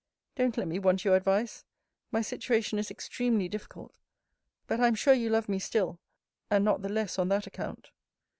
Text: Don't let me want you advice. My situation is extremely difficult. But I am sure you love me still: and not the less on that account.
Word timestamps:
Don't 0.33 0.57
let 0.57 0.67
me 0.67 0.79
want 0.79 1.05
you 1.05 1.13
advice. 1.13 1.63
My 2.11 2.21
situation 2.21 2.79
is 2.79 2.89
extremely 2.89 3.47
difficult. 3.47 3.93
But 4.65 4.79
I 4.79 4.87
am 4.87 4.95
sure 4.95 5.13
you 5.13 5.29
love 5.29 5.47
me 5.47 5.59
still: 5.59 5.99
and 6.49 6.65
not 6.65 6.81
the 6.81 6.89
less 6.89 7.19
on 7.19 7.29
that 7.29 7.45
account. 7.45 7.91